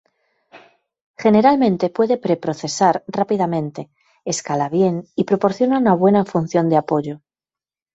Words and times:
Generalmente 1.23 1.91
puede 1.91 2.17
pre-procesar 2.17 3.03
rápidamente, 3.05 3.91
escala 4.25 4.67
bien, 4.67 5.03
y 5.15 5.25
proporciona 5.25 5.77
una 5.77 5.93
buena 5.93 6.25
función 6.25 6.69
de 6.69 6.77
apoyo. 6.77 7.21